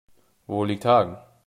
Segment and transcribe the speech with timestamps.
[0.47, 1.15] Wo liegt Hagen?